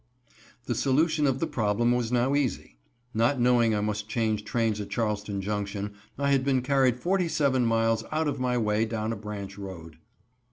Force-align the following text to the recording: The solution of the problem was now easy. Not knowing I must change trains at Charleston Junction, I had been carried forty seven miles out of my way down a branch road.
The 0.65 0.73
solution 0.73 1.27
of 1.27 1.37
the 1.39 1.45
problem 1.45 1.91
was 1.91 2.11
now 2.11 2.33
easy. 2.33 2.79
Not 3.13 3.39
knowing 3.39 3.75
I 3.75 3.81
must 3.81 4.09
change 4.09 4.43
trains 4.43 4.81
at 4.81 4.89
Charleston 4.89 5.43
Junction, 5.43 5.93
I 6.17 6.31
had 6.31 6.43
been 6.43 6.63
carried 6.63 6.99
forty 6.99 7.27
seven 7.27 7.67
miles 7.67 8.03
out 8.11 8.27
of 8.27 8.39
my 8.39 8.57
way 8.57 8.85
down 8.85 9.13
a 9.13 9.15
branch 9.15 9.59
road. 9.59 9.97